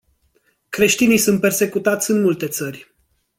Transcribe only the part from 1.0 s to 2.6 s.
sunt persecutați în multe